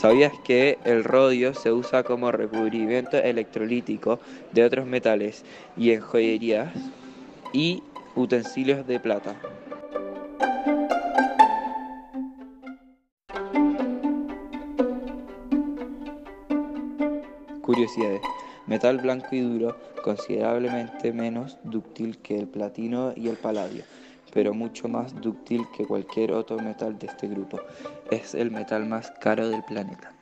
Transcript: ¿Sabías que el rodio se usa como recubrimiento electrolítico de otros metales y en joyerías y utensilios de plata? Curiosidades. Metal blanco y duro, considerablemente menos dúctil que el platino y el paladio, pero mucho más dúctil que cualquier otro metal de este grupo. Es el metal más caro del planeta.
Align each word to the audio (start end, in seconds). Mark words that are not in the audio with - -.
¿Sabías 0.00 0.32
que 0.44 0.78
el 0.86 1.04
rodio 1.04 1.52
se 1.52 1.70
usa 1.72 2.04
como 2.04 2.32
recubrimiento 2.32 3.18
electrolítico 3.18 4.18
de 4.50 4.64
otros 4.64 4.86
metales 4.86 5.44
y 5.76 5.90
en 5.90 6.00
joyerías 6.00 6.72
y 7.52 7.82
utensilios 8.16 8.86
de 8.86 8.98
plata? 8.98 9.36
Curiosidades. 17.60 18.22
Metal 18.66 18.96
blanco 18.96 19.28
y 19.32 19.40
duro, 19.40 19.76
considerablemente 20.02 21.12
menos 21.12 21.58
dúctil 21.62 22.16
que 22.22 22.38
el 22.38 22.46
platino 22.46 23.12
y 23.14 23.28
el 23.28 23.36
paladio, 23.36 23.84
pero 24.32 24.54
mucho 24.54 24.88
más 24.88 25.20
dúctil 25.20 25.66
que 25.76 25.86
cualquier 25.86 26.32
otro 26.32 26.58
metal 26.58 26.98
de 26.98 27.06
este 27.06 27.28
grupo. 27.28 27.60
Es 28.10 28.34
el 28.34 28.50
metal 28.50 28.86
más 28.86 29.10
caro 29.20 29.48
del 29.48 29.62
planeta. 29.64 30.12